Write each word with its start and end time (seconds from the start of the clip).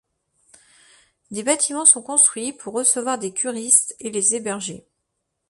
Des 1.29 1.43
bâtiments 1.43 1.85
sont 1.85 2.01
construits 2.01 2.53
pour 2.53 2.73
recevoir 2.73 3.19
des 3.19 3.33
curistes 3.35 3.95
et 3.99 4.09
les 4.09 4.33
héberger. 4.33 4.87